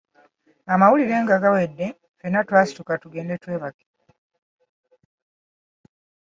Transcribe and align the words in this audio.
Amawulire 0.73 1.15
nga 1.23 1.35
gawedde, 1.43 1.87
ffenna 2.13 2.41
twasituka 2.47 2.93
tugende 3.01 3.33
twebake. 3.41 3.85